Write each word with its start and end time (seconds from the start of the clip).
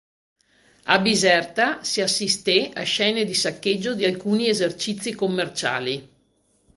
A 0.93 0.97
Biserta, 1.03 1.83
si 1.83 2.01
assisté 2.01 2.71
a 2.73 2.81
scene 2.83 3.23
di 3.23 3.35
saccheggio 3.35 3.93
di 3.93 4.03
alcuni 4.03 4.47
esercizi 4.47 5.13
commerciali. 5.13 6.09